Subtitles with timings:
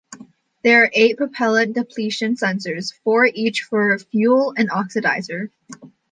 [0.63, 5.51] There are eight propellant-depletion sensors, four each for fuel and oxidizer.